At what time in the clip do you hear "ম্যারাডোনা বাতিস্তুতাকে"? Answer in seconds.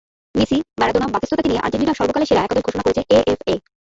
0.79-1.49